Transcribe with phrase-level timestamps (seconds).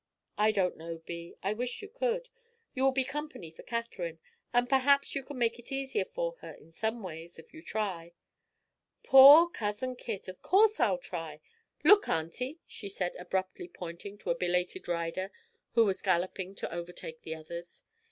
[0.35, 2.27] "I don't know, Bee I wish you could.
[2.73, 4.17] You will be company for Katherine,
[4.51, 8.13] and perhaps you can make it easier for her, in some ways, if you try."
[9.03, 10.27] "Poor Cousin Kit!
[10.27, 11.39] Of course I'll try!
[11.83, 15.31] Look, Aunty," she said, abruptly pointing to a belated rider
[15.75, 17.83] who was galloping to overtake the others.